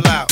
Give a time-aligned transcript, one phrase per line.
[0.00, 0.31] loud.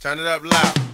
[0.00, 0.87] Turn it up loud.